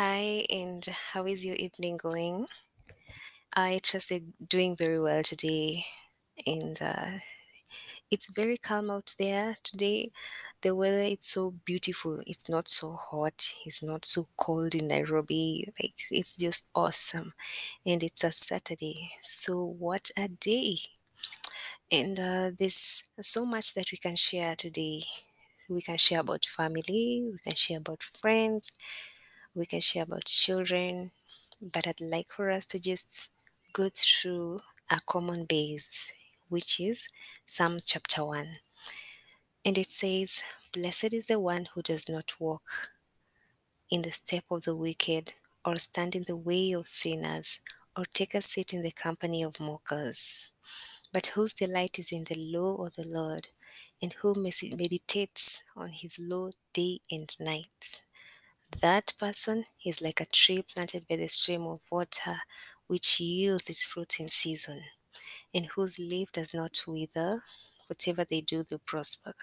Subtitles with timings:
[0.00, 2.46] Hi, and how is your evening going?
[3.54, 5.84] I trust you're doing very well today,
[6.46, 7.18] and uh,
[8.10, 10.10] it's very calm out there today.
[10.62, 12.22] The weather is so beautiful.
[12.26, 13.52] It's not so hot.
[13.66, 15.68] It's not so cold in Nairobi.
[15.82, 17.34] Like it's just awesome,
[17.84, 19.10] and it's a Saturday.
[19.22, 20.78] So what a day!
[21.92, 25.02] And uh, there's so much that we can share today.
[25.68, 27.28] We can share about family.
[27.30, 28.72] We can share about friends.
[29.54, 31.12] We can share about children
[31.60, 33.28] but I'd like for us to just
[33.74, 36.10] go through a common base,
[36.48, 37.06] which is
[37.44, 38.56] Psalm chapter 1.
[39.66, 42.62] And it says, Blessed is the one who does not walk
[43.90, 45.34] in the step of the wicked,
[45.64, 47.60] or stand in the way of sinners,
[47.94, 50.50] or take a seat in the company of mockers,
[51.12, 53.48] but whose delight is in the law of the Lord,
[54.00, 58.00] and who meditates on his law day and night.
[58.78, 62.42] That person is like a tree planted by the stream of water,
[62.86, 64.84] which yields its fruit in season,
[65.54, 67.44] and whose leaf does not wither.
[67.88, 69.34] Whatever they do, they prosper.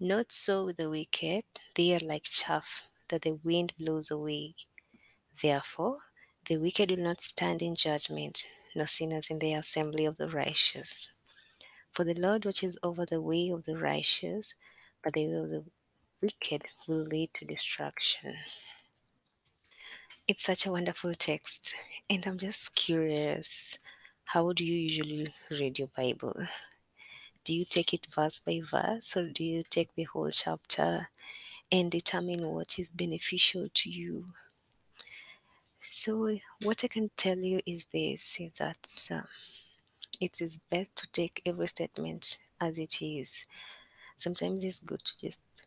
[0.00, 4.56] Not so with the wicked, they are like chaff that the wind blows away.
[5.42, 5.98] Therefore,
[6.46, 11.12] the wicked will not stand in judgment, nor sinners in the assembly of the righteous.
[11.92, 14.54] For the Lord watches over the way of the righteous,
[15.02, 15.64] but the way of the
[16.20, 18.34] wicked will lead to destruction.
[20.28, 21.74] It's such a wonderful text,
[22.08, 23.78] and I'm just curious
[24.26, 26.46] how do you usually read your Bible?
[27.42, 31.08] Do you take it verse by verse, or do you take the whole chapter
[31.72, 34.26] and determine what is beneficial to you?
[35.80, 39.22] So, what I can tell you is this is that uh,
[40.20, 43.46] it is best to take every statement as it is.
[44.16, 45.66] Sometimes it's good to just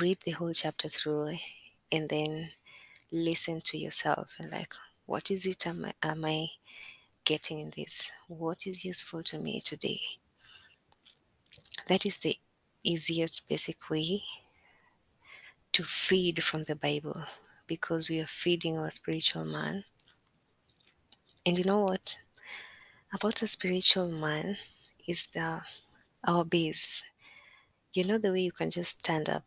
[0.00, 1.36] read the whole chapter through
[1.92, 2.50] and then
[3.12, 4.74] listen to yourself and like
[5.06, 6.48] what is it am I, am I
[7.24, 8.10] getting in this?
[8.28, 10.00] What is useful to me today?
[11.88, 12.36] That is the
[12.82, 14.22] easiest basic way
[15.72, 17.22] to feed from the bible
[17.66, 19.84] because we are feeding our spiritual man.
[21.44, 22.16] And you know what?
[23.12, 24.56] About a spiritual man
[25.06, 25.60] is the
[26.26, 27.04] our base.
[27.92, 29.44] You know the way you can just stand up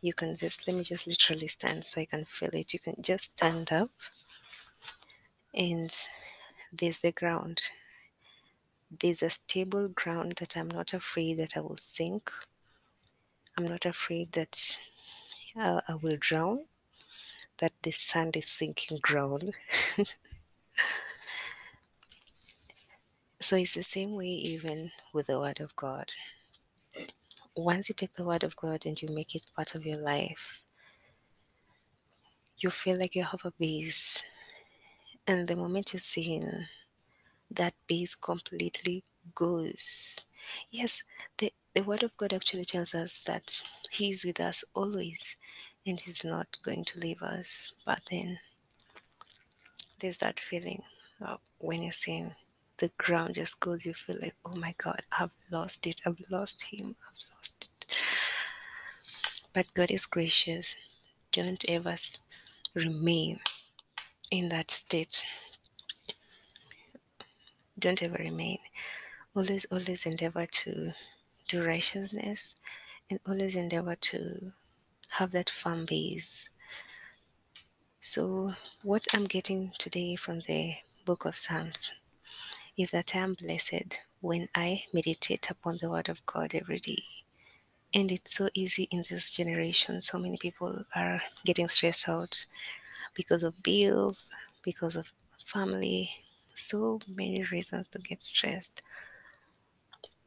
[0.00, 2.72] you can just let me just literally stand so I can feel it.
[2.72, 3.90] You can just stand up
[5.54, 5.90] and
[6.72, 7.60] there's the ground.
[9.00, 12.30] There's a stable ground that I'm not afraid that I will sink.
[13.56, 14.78] I'm not afraid that
[15.56, 16.66] I, I will drown,
[17.58, 19.54] that the sand is sinking ground.
[23.40, 26.12] so it's the same way even with the Word of God
[27.56, 30.60] once you take the word of God and you make it part of your life,
[32.58, 34.22] you feel like you have a base.
[35.26, 36.66] And the moment you sin,
[37.50, 40.20] that base completely goes.
[40.70, 41.02] Yes,
[41.38, 45.36] the, the word of God actually tells us that He is with us always
[45.86, 47.72] and He's not going to leave us.
[47.84, 48.38] But then
[50.00, 50.82] there's that feeling
[51.20, 52.32] of when you sin,
[52.78, 56.62] the ground just goes, you feel like, oh my God, I've lost it, I've lost
[56.62, 57.35] Him, I've lost.
[59.56, 60.76] But God is gracious.
[61.32, 61.96] Don't ever
[62.74, 63.40] remain
[64.30, 65.22] in that state.
[67.78, 68.58] Don't ever remain.
[69.34, 70.92] Always, always endeavor to
[71.48, 72.54] do righteousness
[73.08, 74.52] and always endeavor to
[75.12, 76.50] have that firm base.
[78.02, 78.50] So,
[78.82, 80.74] what I'm getting today from the
[81.06, 81.92] book of Psalms
[82.76, 87.04] is that I am blessed when I meditate upon the word of God every day
[87.94, 90.02] and it's so easy in this generation.
[90.02, 92.46] So many people are getting stressed out
[93.14, 94.30] because of bills
[94.62, 95.12] because of
[95.44, 96.10] family.
[96.54, 98.82] So many reasons to get stressed.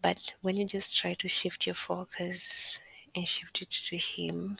[0.02, 2.78] But when you just try to shift your focus
[3.16, 4.58] and shift it to him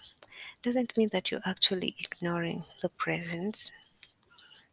[0.62, 3.72] doesn't mean that you're actually ignoring the presence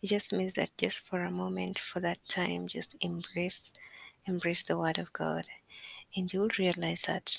[0.03, 3.73] it just means that just for a moment for that time just embrace
[4.27, 5.47] embrace the word of god.
[6.17, 7.39] And you'll realize that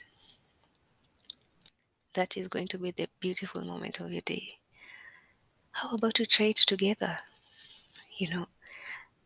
[2.17, 4.57] that is going to be the beautiful moment of your day.
[5.71, 7.19] How about to try it together?
[8.17, 8.47] You know,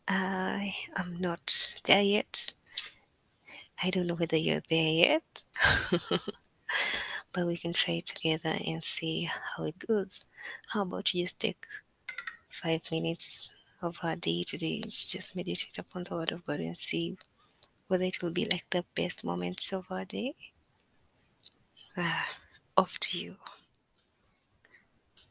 [0.10, 2.52] I am not there yet.
[3.82, 5.44] I don't know whether you're there yet,
[7.32, 10.26] but we can try it together and see how it goes.
[10.68, 11.66] How about you just take
[12.50, 13.50] five minutes
[13.82, 17.18] of our day today to just meditate upon the Word of God and see
[17.88, 20.34] whether it will be like the best moments of our day?
[21.98, 22.28] Ah,
[22.78, 23.36] off to you.